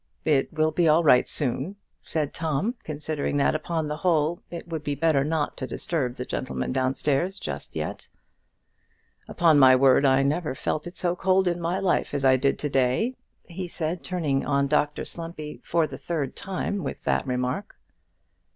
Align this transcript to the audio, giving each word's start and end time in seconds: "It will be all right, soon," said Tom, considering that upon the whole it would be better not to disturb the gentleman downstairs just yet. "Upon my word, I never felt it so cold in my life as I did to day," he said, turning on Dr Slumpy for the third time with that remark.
"It 0.25 0.51
will 0.51 0.71
be 0.71 0.87
all 0.87 1.03
right, 1.03 1.29
soon," 1.29 1.75
said 2.01 2.33
Tom, 2.33 2.73
considering 2.83 3.37
that 3.37 3.53
upon 3.53 3.87
the 3.87 3.97
whole 3.97 4.41
it 4.49 4.67
would 4.67 4.83
be 4.83 4.95
better 4.95 5.23
not 5.23 5.55
to 5.57 5.67
disturb 5.67 6.15
the 6.15 6.25
gentleman 6.25 6.71
downstairs 6.71 7.37
just 7.37 7.75
yet. 7.75 8.07
"Upon 9.27 9.59
my 9.59 9.75
word, 9.75 10.03
I 10.03 10.23
never 10.23 10.55
felt 10.55 10.87
it 10.87 10.97
so 10.97 11.15
cold 11.15 11.47
in 11.47 11.61
my 11.61 11.77
life 11.77 12.15
as 12.15 12.25
I 12.25 12.35
did 12.35 12.57
to 12.57 12.69
day," 12.69 13.15
he 13.43 13.67
said, 13.67 14.03
turning 14.03 14.43
on 14.43 14.65
Dr 14.65 15.05
Slumpy 15.05 15.61
for 15.63 15.85
the 15.85 15.99
third 15.99 16.35
time 16.35 16.83
with 16.83 17.03
that 17.03 17.27
remark. 17.27 17.75